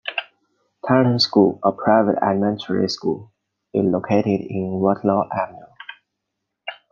[0.87, 3.31] Tarleton School, a private elementary school,
[3.71, 5.67] is located on Waterloo Avenue.